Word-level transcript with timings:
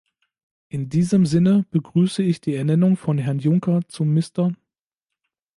In 0.69 0.89
diesem 0.89 1.27
Sinne 1.27 1.67
begrüße 1.69 2.23
ich 2.23 2.41
die 2.41 2.55
Ernennung 2.55 2.97
von 2.97 3.19
Herrn 3.19 3.37
Juncker 3.37 3.81
zum 3.87 4.11
"Mr. 4.15 4.51